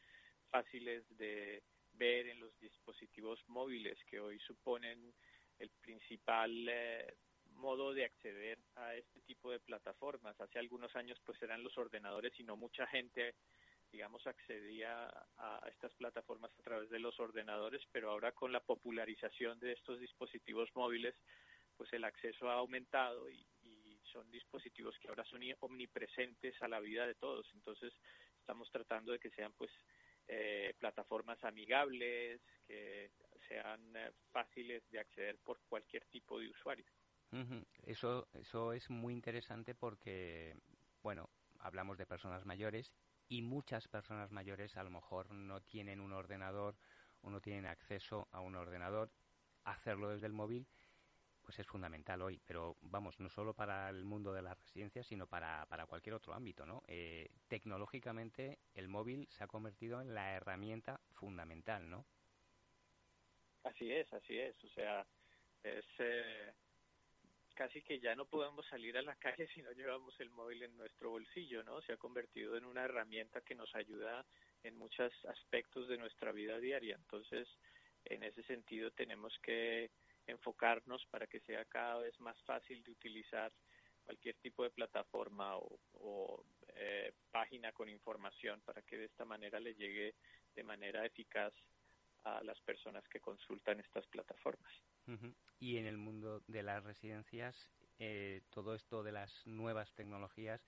fáciles 0.50 1.04
de 1.16 1.62
ver 1.92 2.28
en 2.28 2.40
los 2.40 2.58
dispositivos 2.58 3.40
móviles 3.48 3.98
que 4.04 4.20
hoy 4.20 4.38
suponen 4.40 5.14
el 5.58 5.70
principal 5.80 6.50
eh, 6.68 7.14
modo 7.52 7.92
de 7.94 8.04
acceder 8.04 8.58
a 8.76 8.94
este 8.94 9.20
tipo 9.22 9.50
de 9.50 9.60
plataformas. 9.60 10.40
Hace 10.40 10.58
algunos 10.58 10.94
años 10.96 11.20
pues 11.24 11.40
eran 11.42 11.62
los 11.62 11.76
ordenadores 11.78 12.32
y 12.38 12.44
no 12.44 12.56
mucha 12.56 12.86
gente 12.86 13.34
digamos, 13.94 14.26
accedía 14.26 15.06
a 15.38 15.68
estas 15.70 15.94
plataformas 15.94 16.50
a 16.58 16.62
través 16.62 16.90
de 16.90 16.98
los 16.98 17.18
ordenadores, 17.20 17.80
pero 17.92 18.10
ahora 18.10 18.32
con 18.32 18.50
la 18.50 18.58
popularización 18.58 19.60
de 19.60 19.70
estos 19.70 20.00
dispositivos 20.00 20.68
móviles, 20.74 21.14
pues 21.76 21.92
el 21.92 22.02
acceso 22.02 22.50
ha 22.50 22.54
aumentado 22.54 23.30
y, 23.30 23.46
son 24.14 24.30
dispositivos 24.30 24.96
que 25.00 25.08
ahora 25.08 25.24
son 25.24 25.40
omnipresentes 25.60 26.54
a 26.62 26.68
la 26.68 26.78
vida 26.78 27.04
de 27.06 27.16
todos. 27.16 27.46
Entonces, 27.52 27.92
estamos 28.38 28.70
tratando 28.70 29.10
de 29.10 29.18
que 29.18 29.30
sean, 29.30 29.52
pues, 29.54 29.72
eh, 30.28 30.72
plataformas 30.78 31.42
amigables, 31.42 32.40
que 32.66 33.10
sean 33.48 33.94
eh, 33.96 34.12
fáciles 34.30 34.88
de 34.90 35.00
acceder 35.00 35.38
por 35.38 35.60
cualquier 35.68 36.06
tipo 36.06 36.38
de 36.38 36.48
usuario. 36.48 36.86
Eso, 37.82 38.28
eso 38.32 38.72
es 38.72 38.88
muy 38.88 39.12
interesante 39.12 39.74
porque, 39.74 40.54
bueno, 41.02 41.28
hablamos 41.58 41.98
de 41.98 42.06
personas 42.06 42.46
mayores 42.46 42.92
y 43.28 43.42
muchas 43.42 43.88
personas 43.88 44.30
mayores 44.30 44.76
a 44.76 44.84
lo 44.84 44.90
mejor 44.90 45.32
no 45.32 45.60
tienen 45.60 46.00
un 46.00 46.12
ordenador 46.12 46.76
o 47.22 47.30
no 47.30 47.40
tienen 47.40 47.66
acceso 47.66 48.28
a 48.30 48.40
un 48.40 48.54
ordenador. 48.54 49.10
Hacerlo 49.64 50.10
desde 50.10 50.26
el 50.26 50.32
móvil 50.32 50.68
pues 51.44 51.58
es 51.58 51.66
fundamental 51.66 52.22
hoy, 52.22 52.40
pero 52.46 52.76
vamos, 52.80 53.20
no 53.20 53.28
solo 53.28 53.54
para 53.54 53.90
el 53.90 54.04
mundo 54.04 54.32
de 54.32 54.42
las 54.42 54.58
residencias, 54.58 55.06
sino 55.06 55.26
para, 55.26 55.66
para 55.66 55.86
cualquier 55.86 56.14
otro 56.14 56.34
ámbito, 56.34 56.64
¿no? 56.64 56.82
Eh, 56.88 57.30
tecnológicamente 57.48 58.58
el 58.74 58.88
móvil 58.88 59.28
se 59.30 59.44
ha 59.44 59.46
convertido 59.46 60.00
en 60.00 60.14
la 60.14 60.32
herramienta 60.32 61.00
fundamental, 61.12 61.88
¿no? 61.88 62.06
Así 63.64 63.92
es, 63.92 64.12
así 64.12 64.38
es, 64.38 64.56
o 64.64 64.68
sea, 64.68 65.06
es 65.62 65.84
eh, 65.98 66.52
casi 67.54 67.82
que 67.82 68.00
ya 68.00 68.14
no 68.14 68.26
podemos 68.26 68.66
salir 68.66 68.96
a 68.98 69.02
la 69.02 69.14
calle 69.16 69.46
si 69.54 69.62
no 69.62 69.72
llevamos 69.72 70.18
el 70.20 70.30
móvil 70.30 70.62
en 70.62 70.76
nuestro 70.76 71.10
bolsillo, 71.10 71.62
¿no? 71.62 71.80
Se 71.82 71.92
ha 71.92 71.96
convertido 71.96 72.56
en 72.56 72.64
una 72.64 72.84
herramienta 72.84 73.40
que 73.42 73.54
nos 73.54 73.74
ayuda 73.74 74.24
en 74.62 74.76
muchos 74.76 75.12
aspectos 75.26 75.88
de 75.88 75.98
nuestra 75.98 76.32
vida 76.32 76.58
diaria. 76.58 76.96
Entonces, 76.96 77.48
en 78.04 78.22
ese 78.22 78.42
sentido, 78.44 78.90
tenemos 78.90 79.38
que 79.42 79.90
enfocarnos 80.26 81.06
para 81.10 81.26
que 81.26 81.40
sea 81.40 81.64
cada 81.64 81.98
vez 81.98 82.18
más 82.20 82.40
fácil 82.42 82.82
de 82.82 82.92
utilizar 82.92 83.52
cualquier 84.04 84.36
tipo 84.36 84.62
de 84.62 84.70
plataforma 84.70 85.56
o, 85.56 86.44
eh, 86.76 87.12
página 87.30 87.72
con 87.72 87.88
información 87.88 88.60
para 88.62 88.82
que 88.82 88.98
de 88.98 89.04
esta 89.06 89.24
manera 89.24 89.58
le 89.60 89.74
llegue 89.74 90.14
de 90.54 90.62
manera 90.64 91.04
eficaz 91.06 91.54
a 92.24 92.42
las 92.42 92.60
personas 92.60 93.06
que 93.08 93.20
consultan 93.20 93.80
estas 93.80 94.06
plataformas. 94.06 94.72
Y 95.58 95.76
en 95.76 95.86
el 95.86 95.98
mundo 95.98 96.42
de 96.46 96.62
las 96.62 96.82
residencias, 96.82 97.70
eh, 97.98 98.42
todo 98.50 98.74
esto 98.74 99.02
de 99.02 99.12
las 99.12 99.46
nuevas 99.46 99.92
tecnologías 99.94 100.60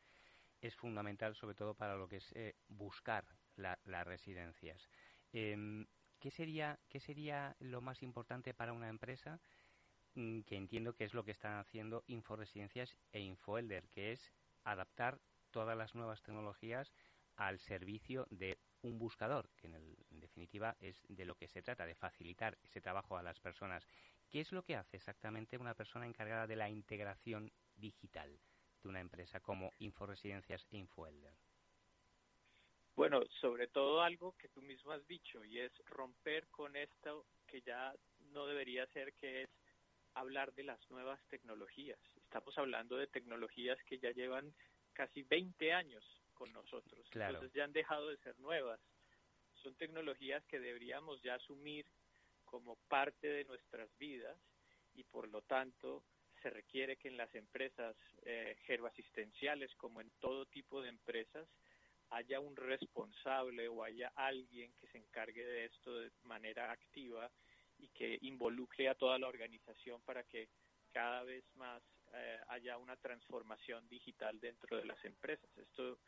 es 0.61 0.75
fundamental, 0.77 1.35
sobre 1.35 1.55
todo 1.55 1.75
para 1.75 1.97
lo 1.97 2.09
que 2.09 2.17
es 2.17 2.33
eh, 2.33 2.55
buscar 2.69 3.25
las 3.57 4.07
residencias. 4.07 4.89
Em, 5.33 5.87
¿qué, 6.27 6.33
sería, 6.33 6.77
¿Qué 6.89 6.99
sería 6.99 7.55
lo 7.61 7.81
más 7.81 8.03
importante 8.03 8.53
para 8.53 8.73
una 8.73 8.89
empresa? 8.89 9.39
Mm, 10.17 10.41
que 10.41 10.57
entiendo 10.57 10.93
que 10.93 11.05
es 11.05 11.15
lo 11.15 11.25
que 11.25 11.31
están 11.31 11.61
haciendo 11.61 12.03
Inforesidencias 12.09 12.97
e 13.13 13.21
Infoelder, 13.21 13.89
que 13.91 14.11
es 14.11 14.33
adaptar 14.65 15.21
todas 15.53 15.79
las 15.79 15.95
nuevas 15.95 16.25
tecnologías 16.25 16.93
al 17.37 17.61
servicio 17.61 18.27
de 18.31 18.59
un 18.83 18.99
buscador, 18.99 19.49
que 19.57 19.69
en, 19.69 19.95
definitiva 20.11 20.77
es 20.81 21.01
de 21.09 21.27
lo 21.27 21.37
que 21.37 21.47
se 21.47 21.63
trata, 21.63 21.87
de 21.87 21.95
facilitar 21.95 22.59
ese 22.65 22.81
trabajo 22.81 23.17
a 23.17 23.23
las 23.23 23.39
personas. 23.39 23.87
¿Qué 24.29 24.41
es 24.41 24.51
lo 24.51 24.65
que 24.65 24.75
hace 24.75 24.97
exactamente 24.97 25.59
una 25.59 25.75
persona 25.75 26.09
encargada 26.09 26.49
de 26.49 26.57
la 26.57 26.69
integración 26.69 27.53
digital 27.77 28.37
de 28.83 28.89
una 28.89 28.99
empresa 28.99 29.39
como 29.39 29.71
Inforesidencias 29.79 30.67
e 30.73 30.79
Infoelder? 30.79 31.46
Bueno, 32.97 33.23
sobre 33.43 33.69
todo 33.69 34.01
algo 34.01 34.35
que 34.39 34.49
tú 34.49 34.63
mismo 34.63 34.91
has 34.91 35.07
dicho 35.07 35.45
y 35.45 35.61
es 35.61 35.71
romper 35.85 36.49
con 36.49 36.75
esto 36.77 37.27
que 37.47 37.61
ya 37.61 37.95
no 38.33 38.47
debería 38.47 38.87
ser, 38.87 39.13
que 39.13 39.43
es 39.43 39.51
hablar 40.15 40.55
de 40.55 40.65
las 40.65 40.81
nuevas 40.91 41.21
tecnologías. 41.29 42.01
Estamos 42.17 42.57
hablando 42.57 42.97
de 42.97 43.07
tecnologías 43.07 43.79
que 43.85 43.99
ya 43.99 44.13
llevan 44.13 44.55
casi 44.95 45.23
20 45.25 45.75
años 45.75 46.03
con 46.33 46.51
nosotros. 46.55 47.07
Entonces 47.13 47.53
ya 47.53 47.65
han 47.65 47.73
dejado 47.75 48.09
de 48.09 48.17
ser 48.19 48.39
nuevas. 48.39 48.81
Son 49.63 49.75
tecnologías 49.75 50.43
que 50.47 50.59
deberíamos 50.59 51.21
ya 51.23 51.35
asumir 51.35 51.85
como 52.47 52.77
parte 52.89 53.29
de 53.29 53.45
nuestras 53.45 53.91
vidas 53.99 54.39
y 54.95 55.05
por 55.05 55.29
lo 55.29 55.43
tanto 55.43 56.03
se 56.41 56.49
requiere 56.49 56.97
que 56.97 57.09
en 57.09 57.19
las 57.19 57.35
empresas 57.35 57.95
eh, 58.23 58.57
geroasistenciales 58.65 59.75
como 59.75 60.01
en 60.01 60.11
todo 60.19 60.47
tipo 60.47 60.81
de 60.81 60.89
empresas 60.89 61.47
haya 62.11 62.41
un 62.41 62.57
responsable 62.57 63.69
o 63.69 63.83
haya 63.83 64.13
alguien 64.15 64.73
que 64.81 64.87
se 64.89 64.99
encargue 64.99 65.45
de 65.45 65.65
esto 65.67 65.99
de 65.99 66.11
manera 66.23 66.71
activa 66.71 67.31
y 67.79 67.89
que 67.89 68.19
involucre 68.23 68.89
a 68.89 68.95
toda 68.95 69.19
la 69.19 69.29
organización 69.29 70.01
para 70.03 70.25
que 70.25 70.49
cada 70.93 71.23
vez 71.25 71.45
más 71.57 71.83
eh, 72.15 72.39
haya 72.49 72.79
una 72.79 72.97
transformación 72.97 73.87
digital 73.89 74.41
dentro 74.41 74.77
de 74.77 74.87
las 74.87 75.05
empresas. 75.05 75.51
Esto 75.57 75.99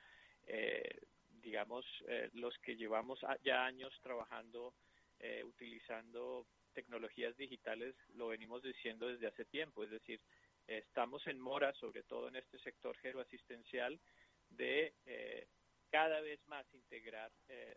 eh, 0.49 1.03
digamos, 1.43 1.85
eh, 2.09 2.31
los 2.33 2.57
que 2.59 2.77
llevamos 2.77 3.21
ya 3.45 3.65
años 3.65 3.93
trabajando, 4.03 4.75
eh, 5.21 5.43
utilizando 5.45 6.47
tecnologías 6.73 7.37
digitales, 7.37 7.95
lo 8.15 8.29
venimos 8.29 8.63
diciendo 8.63 9.09
desde 9.09 9.27
hace 9.27 9.45
tiempo, 9.45 9.85
es 9.85 9.91
decir, 9.91 10.21
estamos 10.67 11.27
en 11.27 11.41
mora, 11.41 11.73
sobre 11.75 12.03
todo 12.03 12.29
en 12.29 12.37
este 12.37 12.59
sector 12.59 12.97
geroasistencial, 12.99 14.01
de 14.51 14.95
cada 15.91 16.21
vez 16.21 16.41
más 16.49 16.67
integrar 16.75 17.31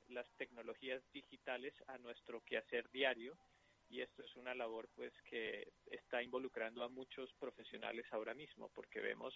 las 0.09 0.27
tecnologías 0.37 1.01
digitales 1.11 1.73
a 1.87 1.97
nuestro 1.97 2.41
quehacer 2.41 2.89
diario. 2.91 3.37
Y 3.89 4.01
esto 4.01 4.23
es 4.23 4.35
una 4.37 4.55
labor 4.55 4.87
pues 4.95 5.11
que 5.29 5.73
está 5.85 6.23
involucrando 6.23 6.83
a 6.83 6.89
muchos 6.89 7.33
profesionales 7.33 8.05
ahora 8.11 8.33
mismo 8.33 8.69
porque 8.73 9.01
vemos 9.01 9.33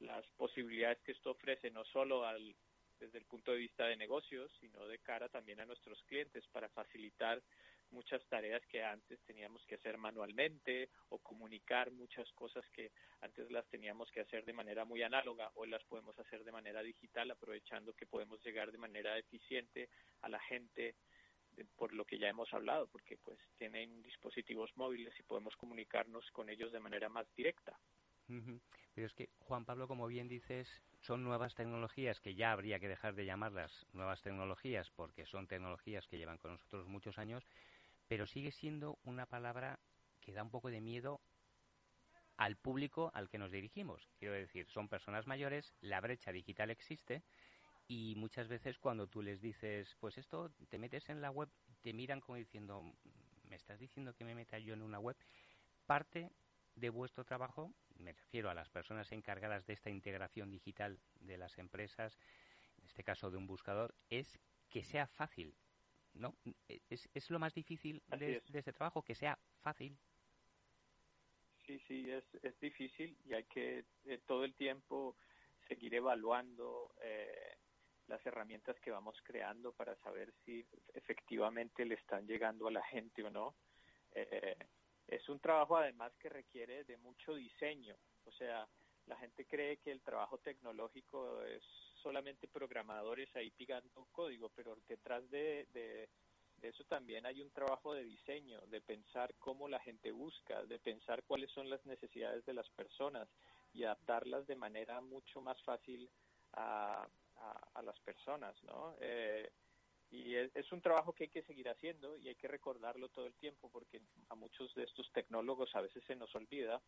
las 0.00 0.24
posibilidades 0.36 1.00
que 1.02 1.12
esto 1.12 1.32
ofrece 1.32 1.70
no 1.70 1.84
solo 1.84 2.24
al, 2.24 2.54
desde 2.98 3.18
el 3.18 3.24
punto 3.26 3.52
de 3.52 3.58
vista 3.58 3.86
de 3.86 3.96
negocios, 3.96 4.50
sino 4.60 4.86
de 4.86 4.98
cara 4.98 5.28
también 5.28 5.60
a 5.60 5.66
nuestros 5.66 6.02
clientes 6.04 6.46
para 6.48 6.68
facilitar 6.70 7.42
muchas 7.90 8.24
tareas 8.26 8.64
que 8.66 8.82
antes 8.82 9.20
teníamos 9.24 9.64
que 9.66 9.76
hacer 9.76 9.98
manualmente 9.98 10.90
o 11.08 11.18
comunicar 11.18 11.90
muchas 11.90 12.30
cosas 12.32 12.64
que 12.70 12.92
antes 13.20 13.50
las 13.50 13.66
teníamos 13.68 14.10
que 14.10 14.20
hacer 14.20 14.44
de 14.44 14.52
manera 14.52 14.84
muy 14.84 15.02
análoga, 15.02 15.50
hoy 15.54 15.68
las 15.68 15.84
podemos 15.84 16.18
hacer 16.18 16.44
de 16.44 16.52
manera 16.52 16.82
digital 16.82 17.30
aprovechando 17.30 17.94
que 17.94 18.06
podemos 18.06 18.42
llegar 18.44 18.72
de 18.72 18.78
manera 18.78 19.18
eficiente 19.18 19.88
a 20.22 20.28
la 20.28 20.40
gente 20.40 20.94
por 21.76 21.92
lo 21.92 22.04
que 22.04 22.18
ya 22.18 22.28
hemos 22.28 22.52
hablado, 22.54 22.86
porque 22.86 23.16
pues 23.16 23.38
tienen 23.56 24.02
dispositivos 24.02 24.70
móviles 24.76 25.12
y 25.18 25.22
podemos 25.22 25.56
comunicarnos 25.56 26.30
con 26.30 26.48
ellos 26.48 26.72
de 26.72 26.80
manera 26.80 27.08
más 27.08 27.26
directa. 27.34 27.78
Pero 28.94 29.06
es 29.06 29.14
que, 29.14 29.30
Juan 29.40 29.64
Pablo, 29.64 29.88
como 29.88 30.06
bien 30.06 30.28
dices, 30.28 30.68
son 31.00 31.24
nuevas 31.24 31.54
tecnologías 31.54 32.20
que 32.20 32.34
ya 32.34 32.52
habría 32.52 32.78
que 32.78 32.88
dejar 32.88 33.14
de 33.14 33.24
llamarlas 33.24 33.72
nuevas 33.92 34.20
tecnologías 34.22 34.90
porque 34.90 35.24
son 35.26 35.46
tecnologías 35.46 36.06
que 36.08 36.18
llevan 36.18 36.38
con 36.38 36.52
nosotros 36.52 36.86
muchos 36.86 37.18
años, 37.18 37.46
pero 38.08 38.26
sigue 38.26 38.50
siendo 38.50 38.98
una 39.04 39.26
palabra 39.26 39.78
que 40.20 40.32
da 40.32 40.42
un 40.42 40.50
poco 40.50 40.70
de 40.70 40.80
miedo 40.80 41.20
al 42.36 42.56
público 42.56 43.10
al 43.14 43.28
que 43.28 43.38
nos 43.38 43.52
dirigimos. 43.52 44.08
Quiero 44.18 44.34
decir, 44.34 44.68
son 44.68 44.88
personas 44.88 45.26
mayores, 45.26 45.74
la 45.80 46.00
brecha 46.00 46.32
digital 46.32 46.70
existe 46.70 47.22
y 47.86 48.14
muchas 48.16 48.48
veces 48.48 48.78
cuando 48.78 49.06
tú 49.06 49.22
les 49.22 49.40
dices, 49.40 49.96
pues 49.98 50.18
esto, 50.18 50.50
te 50.68 50.78
metes 50.78 51.08
en 51.08 51.20
la 51.20 51.30
web, 51.30 51.48
te 51.82 51.92
miran 51.92 52.20
como 52.20 52.36
diciendo, 52.36 52.82
¿me 53.44 53.56
estás 53.56 53.78
diciendo 53.78 54.14
que 54.14 54.24
me 54.24 54.34
meta 54.34 54.58
yo 54.58 54.74
en 54.74 54.82
una 54.82 54.98
web? 54.98 55.16
Parte 55.86 56.30
de 56.76 56.90
vuestro 56.90 57.24
trabajo, 57.24 57.72
me 57.96 58.12
refiero 58.12 58.50
a 58.50 58.54
las 58.54 58.68
personas 58.68 59.10
encargadas 59.12 59.66
de 59.66 59.72
esta 59.72 59.90
integración 59.90 60.50
digital 60.50 61.00
de 61.20 61.38
las 61.38 61.58
empresas, 61.58 62.18
en 62.78 62.84
este 62.84 63.02
caso 63.02 63.30
de 63.30 63.36
un 63.36 63.46
buscador, 63.46 63.94
es 64.10 64.38
que 64.68 64.84
sea 64.84 65.06
fácil. 65.06 65.54
¿No? 66.18 66.34
Es, 66.68 67.08
es 67.12 67.30
lo 67.30 67.38
más 67.38 67.54
difícil 67.54 68.02
de, 68.18 68.42
este 68.52 68.72
trabajo, 68.72 69.02
que 69.02 69.14
sea 69.14 69.38
fácil. 69.60 69.96
Sí, 71.66 71.78
sí, 71.86 72.10
es, 72.10 72.24
es 72.42 72.58
difícil 72.60 73.16
y 73.24 73.34
hay 73.34 73.44
que 73.44 73.84
eh, 74.06 74.18
todo 74.26 74.44
el 74.44 74.54
tiempo 74.54 75.16
seguir 75.66 75.94
evaluando 75.94 76.94
eh, 77.02 77.56
las 78.06 78.24
herramientas 78.24 78.78
que 78.80 78.90
vamos 78.90 79.20
creando 79.22 79.72
para 79.72 79.94
saber 79.96 80.32
si 80.44 80.66
efectivamente 80.94 81.84
le 81.84 81.96
están 81.96 82.26
llegando 82.26 82.68
a 82.68 82.72
la 82.72 82.82
gente 82.84 83.22
o 83.22 83.30
no. 83.30 83.54
Eh, 84.12 84.56
es 85.06 85.28
un 85.28 85.40
trabajo 85.40 85.76
además 85.76 86.12
que 86.18 86.28
requiere 86.28 86.84
de 86.84 86.96
mucho 86.96 87.34
diseño, 87.34 87.96
o 88.24 88.32
sea, 88.32 88.68
la 89.06 89.16
gente 89.16 89.46
cree 89.46 89.78
que 89.78 89.90
el 89.90 90.02
trabajo 90.02 90.38
tecnológico 90.38 91.42
es 91.44 91.64
solamente 92.02 92.48
programadores 92.48 93.34
ahí 93.36 93.50
picando 93.50 94.06
código, 94.12 94.50
pero 94.54 94.76
detrás 94.88 95.28
de, 95.30 96.08
eso 96.62 96.84
también 96.84 97.26
hay 97.26 97.40
un 97.40 97.50
trabajo 97.50 97.94
de 97.94 98.04
diseño, 98.04 98.60
de 98.66 98.80
pensar 98.80 99.34
cómo 99.38 99.68
la 99.68 99.80
gente 99.80 100.10
busca, 100.10 100.64
de 100.64 100.78
pensar 100.78 101.22
cuáles 101.24 101.50
son 101.52 101.70
las 101.70 101.84
necesidades 101.86 102.44
de 102.44 102.54
las 102.54 102.68
personas 102.70 103.28
y 103.72 103.84
adaptarlas 103.84 104.46
de 104.46 104.56
manera 104.56 105.00
mucho 105.00 105.40
más 105.40 105.62
fácil 105.62 106.10
a, 106.54 107.06
a, 107.74 107.82
las 107.82 107.98
personas, 108.00 108.60
¿no? 108.64 108.96
Eh, 109.00 109.50
y 110.10 110.34
es, 110.36 110.72
un 110.72 110.80
trabajo 110.80 111.12
que 111.12 111.24
hay 111.24 111.30
que 111.30 111.42
seguir 111.42 111.68
haciendo 111.68 112.16
y 112.16 112.28
hay 112.28 112.34
que 112.34 112.48
recordarlo 112.48 113.08
todo 113.10 113.26
el 113.26 113.34
tiempo 113.34 113.68
porque 113.70 114.00
a 114.30 114.34
muchos 114.34 114.74
de 114.74 114.84
estos 114.84 115.10
tecnólogos 115.12 115.74
a 115.74 115.82
veces 115.82 116.02
se 116.04 116.16
nos 116.16 116.34
olvida 116.34 116.80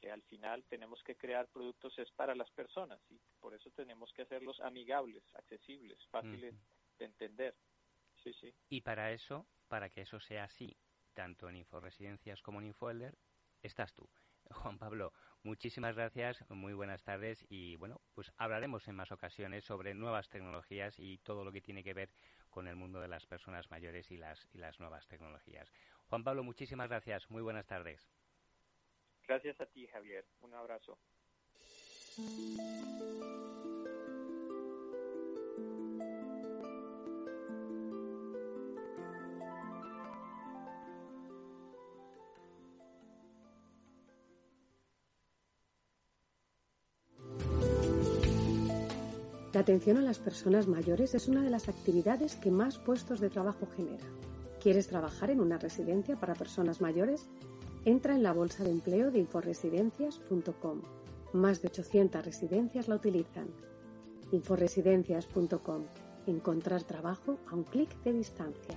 que 0.00 0.10
al 0.10 0.22
final 0.22 0.64
tenemos 0.68 1.02
que 1.02 1.16
crear 1.16 1.48
productos 1.48 1.98
es 1.98 2.10
para 2.12 2.34
las 2.34 2.50
personas 2.50 3.00
y 3.10 3.18
por 3.40 3.54
eso 3.54 3.70
tenemos 3.70 4.12
que 4.12 4.22
hacerlos 4.22 4.60
amigables, 4.60 5.24
accesibles, 5.34 5.98
fáciles 6.10 6.54
de 6.98 7.04
entender. 7.04 7.54
Sí, 8.22 8.32
sí. 8.34 8.54
Y 8.68 8.80
para 8.82 9.12
eso, 9.12 9.46
para 9.68 9.90
que 9.90 10.02
eso 10.02 10.20
sea 10.20 10.44
así, 10.44 10.76
tanto 11.14 11.48
en 11.48 11.56
Inforesidencias 11.56 12.42
como 12.42 12.60
en 12.60 12.68
Infoelder, 12.68 13.16
estás 13.62 13.92
tú. 13.94 14.08
Juan 14.50 14.78
Pablo, 14.78 15.12
muchísimas 15.42 15.96
gracias, 15.96 16.44
muy 16.50 16.72
buenas 16.72 17.02
tardes 17.02 17.44
y 17.48 17.76
bueno, 17.76 18.00
pues 18.14 18.32
hablaremos 18.36 18.86
en 18.88 18.94
más 18.94 19.10
ocasiones 19.12 19.64
sobre 19.64 19.94
nuevas 19.94 20.28
tecnologías 20.28 20.98
y 20.98 21.18
todo 21.18 21.44
lo 21.44 21.52
que 21.52 21.60
tiene 21.60 21.82
que 21.82 21.94
ver 21.94 22.10
con 22.50 22.68
el 22.68 22.76
mundo 22.76 23.00
de 23.00 23.08
las 23.08 23.26
personas 23.26 23.70
mayores 23.70 24.10
y 24.10 24.16
las, 24.16 24.48
y 24.52 24.58
las 24.58 24.78
nuevas 24.80 25.06
tecnologías. 25.08 25.72
Juan 26.08 26.24
Pablo, 26.24 26.44
muchísimas 26.44 26.88
gracias, 26.88 27.30
muy 27.30 27.42
buenas 27.42 27.66
tardes. 27.66 28.08
Gracias 29.26 29.60
a 29.60 29.66
ti, 29.66 29.86
Javier. 29.86 30.24
Un 30.40 30.54
abrazo. 30.54 30.98
La 49.52 49.60
atención 49.60 49.96
a 49.96 50.02
las 50.02 50.18
personas 50.18 50.68
mayores 50.68 51.14
es 51.14 51.28
una 51.28 51.42
de 51.42 51.48
las 51.48 51.70
actividades 51.70 52.36
que 52.36 52.50
más 52.50 52.78
puestos 52.78 53.20
de 53.20 53.30
trabajo 53.30 53.66
genera. 53.74 54.04
¿Quieres 54.62 54.86
trabajar 54.86 55.30
en 55.30 55.40
una 55.40 55.56
residencia 55.56 56.16
para 56.16 56.34
personas 56.34 56.82
mayores? 56.82 57.26
Entra 57.86 58.16
en 58.16 58.24
la 58.24 58.32
bolsa 58.32 58.64
de 58.64 58.70
empleo 58.72 59.12
de 59.12 59.20
inforesidencias.com. 59.20 60.82
Más 61.32 61.62
de 61.62 61.68
800 61.68 62.24
residencias 62.24 62.88
la 62.88 62.96
utilizan. 62.96 63.46
inforesidencias.com. 64.32 65.84
Encontrar 66.26 66.82
trabajo 66.82 67.38
a 67.46 67.54
un 67.54 67.62
clic 67.62 67.88
de 68.02 68.12
distancia. 68.12 68.76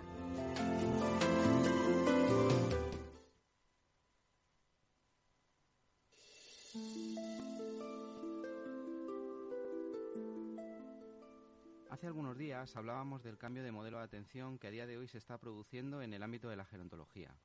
Hace 11.89 12.05
algunos 12.05 12.37
días 12.37 12.75
hablábamos 12.75 13.23
del 13.23 13.39
cambio 13.39 13.63
de 13.63 13.71
modelo 13.71 13.97
de 13.97 14.03
atención 14.03 14.59
que 14.59 14.67
a 14.67 14.71
día 14.71 14.85
de 14.85 14.99
hoy 14.99 15.07
se 15.07 15.17
está 15.17 15.39
produciendo 15.39 16.03
en 16.03 16.13
el 16.13 16.21
ámbito 16.21 16.47
de 16.47 16.57
la 16.57 16.65
gerontología. 16.65 17.35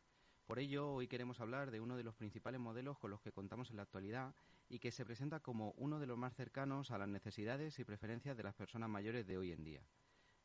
Por 0.47 0.59
ello, 0.59 0.93
hoy 0.93 1.09
queremos 1.09 1.41
hablar 1.41 1.71
de 1.71 1.81
uno 1.81 1.97
de 1.97 2.05
los 2.05 2.15
principales 2.15 2.61
modelos 2.61 2.99
con 2.99 3.11
los 3.11 3.23
que 3.23 3.33
contamos 3.33 3.71
en 3.71 3.77
la 3.77 3.83
actualidad 3.83 4.35
y 4.69 4.79
que 4.79 4.93
se 4.93 5.07
presenta 5.07 5.41
como 5.41 5.71
uno 5.79 5.99
de 5.99 6.07
los 6.07 6.19
más 6.19 6.35
cercanos 6.35 6.91
a 6.91 6.99
las 6.99 7.09
necesidades 7.09 7.79
y 7.79 7.85
preferencias 7.85 8.37
de 8.37 8.43
las 8.43 8.55
personas 8.55 8.91
mayores 8.91 9.27
de 9.27 9.39
hoy 9.39 9.53
en 9.53 9.65
día. 9.65 9.81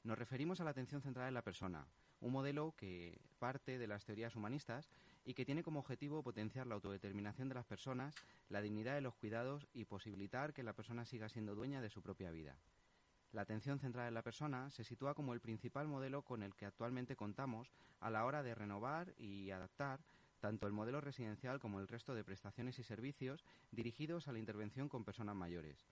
Nos 0.03 0.17
referimos 0.17 0.61
a 0.61 0.63
la 0.63 0.69
atención 0.69 1.01
centrada 1.01 1.27
en 1.27 1.33
la 1.33 1.43
persona, 1.43 1.85
un 2.21 2.31
modelo 2.31 2.73
que 2.77 3.19
parte 3.39 3.77
de 3.77 3.87
las 3.87 4.05
teorías 4.05 4.37
humanistas 4.37 4.89
y 5.25 5.33
que 5.33 5.45
tiene 5.45 5.63
como 5.63 5.81
objetivo 5.81 6.23
potenciar 6.23 6.65
la 6.65 6.75
autodeterminación 6.75 7.49
de 7.49 7.55
las 7.55 7.65
personas, 7.65 8.15
la 8.47 8.61
dignidad 8.61 8.95
de 8.95 9.01
los 9.01 9.15
cuidados 9.15 9.67
y 9.73 9.83
posibilitar 9.83 10.53
que 10.53 10.63
la 10.63 10.73
persona 10.73 11.03
siga 11.03 11.27
siendo 11.27 11.55
dueña 11.55 11.81
de 11.81 11.89
su 11.89 12.01
propia 12.01 12.31
vida. 12.31 12.55
La 13.31 13.41
atención 13.41 13.79
centrada 13.79 14.07
en 14.07 14.15
la 14.15 14.23
persona 14.23 14.71
se 14.71 14.83
sitúa 14.83 15.13
como 15.13 15.33
el 15.33 15.39
principal 15.39 15.87
modelo 15.87 16.23
con 16.23 16.41
el 16.41 16.55
que 16.55 16.65
actualmente 16.65 17.15
contamos 17.15 17.71
a 17.99 18.09
la 18.09 18.25
hora 18.25 18.41
de 18.41 18.55
renovar 18.55 19.13
y 19.19 19.51
adaptar 19.51 19.99
tanto 20.39 20.65
el 20.65 20.73
modelo 20.73 20.99
residencial 20.99 21.59
como 21.59 21.79
el 21.79 21.87
resto 21.87 22.15
de 22.15 22.23
prestaciones 22.23 22.79
y 22.79 22.83
servicios 22.83 23.45
dirigidos 23.71 24.27
a 24.27 24.31
la 24.31 24.39
intervención 24.39 24.89
con 24.89 25.03
personas 25.03 25.35
mayores. 25.35 25.85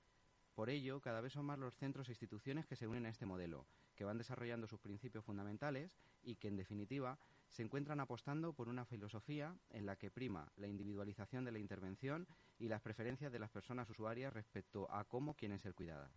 Por 0.55 0.71
ello, 0.71 0.99
cada 0.99 1.21
vez 1.21 1.33
son 1.33 1.45
más 1.45 1.59
los 1.59 1.75
centros 1.75 2.07
e 2.07 2.13
instituciones 2.13 2.65
que 2.65 2.75
se 2.75 2.87
unen 2.87 3.05
a 3.05 3.09
este 3.09 3.27
modelo, 3.27 3.67
que 3.95 4.03
van 4.03 4.17
desarrollando 4.17 4.65
sus 4.65 4.79
principios 4.79 5.23
fundamentales 5.23 5.95
y 6.23 6.37
que, 6.37 6.47
en 6.47 6.57
definitiva, 6.57 7.19
se 7.49 7.61
encuentran 7.61 7.99
apostando 7.99 8.53
por 8.53 8.67
una 8.67 8.83
filosofía 8.83 9.55
en 9.69 9.85
la 9.85 9.95
que 9.95 10.09
prima 10.09 10.51
la 10.55 10.67
individualización 10.67 11.45
de 11.45 11.51
la 11.51 11.59
intervención 11.59 12.25
y 12.57 12.67
las 12.67 12.81
preferencias 12.81 13.31
de 13.31 13.37
las 13.37 13.51
personas 13.51 13.87
usuarias 13.91 14.33
respecto 14.33 14.91
a 14.91 15.03
cómo 15.03 15.35
quieren 15.35 15.59
ser 15.59 15.75
cuidadas. 15.75 16.11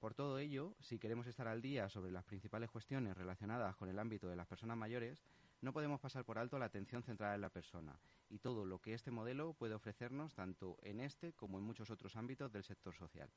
Por 0.00 0.14
todo 0.14 0.38
ello, 0.38 0.74
si 0.80 0.98
queremos 0.98 1.26
estar 1.26 1.46
al 1.46 1.60
día 1.60 1.90
sobre 1.90 2.10
las 2.10 2.24
principales 2.24 2.70
cuestiones 2.70 3.14
relacionadas 3.18 3.76
con 3.76 3.90
el 3.90 3.98
ámbito 3.98 4.30
de 4.30 4.36
las 4.36 4.46
personas 4.46 4.78
mayores, 4.78 5.22
no 5.60 5.74
podemos 5.74 6.00
pasar 6.00 6.24
por 6.24 6.38
alto 6.38 6.58
la 6.58 6.64
atención 6.64 7.02
centrada 7.02 7.34
en 7.34 7.42
la 7.42 7.50
persona 7.50 8.00
y 8.30 8.38
todo 8.38 8.64
lo 8.64 8.80
que 8.80 8.94
este 8.94 9.10
modelo 9.10 9.52
puede 9.52 9.74
ofrecernos 9.74 10.34
tanto 10.34 10.78
en 10.80 11.00
este 11.00 11.34
como 11.34 11.58
en 11.58 11.64
muchos 11.64 11.90
otros 11.90 12.16
ámbitos 12.16 12.50
del 12.50 12.64
sector 12.64 12.94
social. 12.94 13.28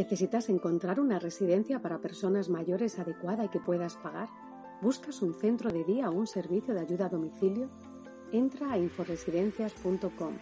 ¿Necesitas 0.00 0.48
encontrar 0.48 0.98
una 0.98 1.18
residencia 1.18 1.82
para 1.82 2.00
personas 2.00 2.48
mayores 2.48 2.98
adecuada 2.98 3.44
y 3.44 3.50
que 3.50 3.60
puedas 3.60 3.96
pagar? 3.96 4.30
¿Buscas 4.80 5.20
un 5.20 5.34
centro 5.34 5.70
de 5.70 5.84
día 5.84 6.08
o 6.08 6.14
un 6.14 6.26
servicio 6.26 6.72
de 6.72 6.80
ayuda 6.80 7.04
a 7.04 7.08
domicilio? 7.10 7.68
Entra 8.32 8.72
a 8.72 8.78
inforesidencias.com 8.78 10.32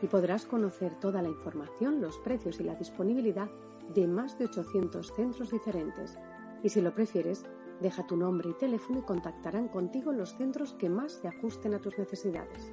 y 0.00 0.06
podrás 0.06 0.46
conocer 0.46 0.98
toda 0.98 1.20
la 1.20 1.28
información, 1.28 2.00
los 2.00 2.16
precios 2.20 2.58
y 2.58 2.64
la 2.64 2.74
disponibilidad 2.74 3.50
de 3.94 4.06
más 4.06 4.38
de 4.38 4.46
800 4.46 5.12
centros 5.14 5.50
diferentes. 5.50 6.16
Y 6.62 6.70
si 6.70 6.80
lo 6.80 6.94
prefieres, 6.94 7.44
deja 7.82 8.06
tu 8.06 8.16
nombre 8.16 8.48
y 8.48 8.54
teléfono 8.54 9.00
y 9.00 9.02
contactarán 9.02 9.68
contigo 9.68 10.14
los 10.14 10.34
centros 10.38 10.72
que 10.72 10.88
más 10.88 11.20
se 11.20 11.28
ajusten 11.28 11.74
a 11.74 11.80
tus 11.80 11.98
necesidades. 11.98 12.72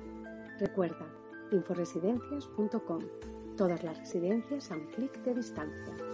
Recuerda, 0.57 1.05
inforesidencias.com. 1.51 3.01
Todas 3.57 3.83
las 3.83 3.99
residencias 3.99 4.71
a 4.71 4.75
un 4.75 4.85
clic 4.85 5.21
de 5.23 5.35
distancia. 5.35 6.08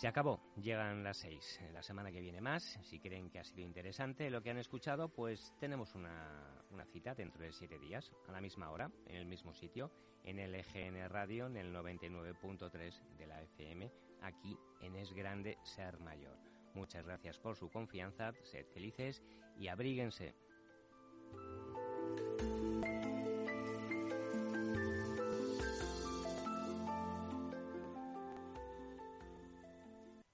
Se 0.00 0.08
acabó, 0.08 0.40
llegan 0.56 1.04
las 1.04 1.18
seis. 1.18 1.60
La 1.74 1.82
semana 1.82 2.10
que 2.10 2.22
viene 2.22 2.40
más, 2.40 2.80
si 2.84 2.98
creen 2.98 3.28
que 3.28 3.38
ha 3.38 3.44
sido 3.44 3.60
interesante 3.60 4.30
lo 4.30 4.40
que 4.40 4.48
han 4.48 4.56
escuchado, 4.56 5.10
pues 5.10 5.54
tenemos 5.60 5.94
una, 5.94 6.64
una 6.70 6.86
cita 6.86 7.14
dentro 7.14 7.42
de 7.42 7.52
siete 7.52 7.78
días, 7.78 8.10
a 8.26 8.32
la 8.32 8.40
misma 8.40 8.70
hora, 8.70 8.90
en 9.08 9.16
el 9.16 9.26
mismo 9.26 9.52
sitio, 9.52 9.92
en 10.24 10.38
el 10.38 10.54
EGN 10.54 11.06
Radio, 11.10 11.48
en 11.48 11.58
el 11.58 11.74
99.3 11.74 12.98
de 13.18 13.26
la 13.26 13.42
FM, 13.42 13.92
aquí 14.22 14.56
en 14.80 14.96
Es 14.96 15.12
Grande 15.12 15.58
Ser 15.64 16.00
Mayor. 16.00 16.38
Muchas 16.72 17.04
gracias 17.04 17.38
por 17.38 17.56
su 17.56 17.68
confianza, 17.68 18.32
sed 18.44 18.64
felices 18.72 19.22
y 19.58 19.68
abríguense. 19.68 20.34